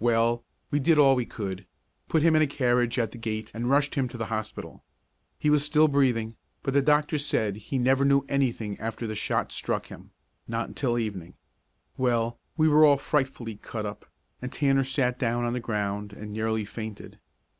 Well, 0.00 0.42
we 0.72 0.80
did 0.80 0.98
all 0.98 1.14
we 1.14 1.24
could; 1.24 1.64
put 2.08 2.22
him 2.24 2.34
in 2.34 2.42
a 2.42 2.48
carriage 2.48 2.98
at 2.98 3.12
the 3.12 3.18
gate 3.18 3.52
and 3.54 3.70
rushed 3.70 3.94
him 3.94 4.08
to 4.08 4.18
the 4.18 4.26
hospital. 4.26 4.82
He 5.38 5.48
was 5.48 5.64
still 5.64 5.86
breathing, 5.86 6.34
but 6.64 6.74
the 6.74 6.82
doctor 6.82 7.18
said 7.18 7.54
he 7.54 7.78
never 7.78 8.04
knew 8.04 8.24
anything 8.28 8.80
after 8.80 9.06
the 9.06 9.14
shot 9.14 9.52
struck 9.52 9.86
him 9.86 10.10
not 10.48 10.66
until 10.66 10.98
evening. 10.98 11.34
Well, 11.96 12.36
we 12.56 12.66
were 12.66 12.84
all 12.84 12.96
frightfully 12.96 13.54
cut 13.62 13.86
up, 13.86 14.06
and 14.42 14.52
Tanner 14.52 14.82
sat 14.82 15.20
down 15.20 15.44
on 15.44 15.52
the 15.52 15.60
ground 15.60 16.12
and 16.12 16.32
nearly 16.32 16.64
fainted. 16.64 17.20